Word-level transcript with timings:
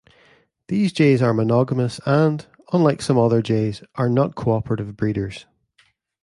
These 0.67 0.93
jays 0.93 1.21
are 1.21 1.31
monogamous 1.31 1.99
and, 2.07 2.43
unlike 2.73 3.03
some 3.03 3.19
other 3.19 3.43
jays, 3.43 3.83
are 3.93 4.09
not 4.09 4.33
cooperative 4.33 4.97
breeders. 4.97 5.45